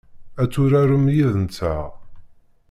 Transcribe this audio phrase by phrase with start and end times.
[0.41, 1.83] Ad turarem yid-nteɣ?